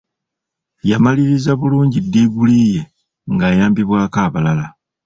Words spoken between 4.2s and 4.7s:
abalala.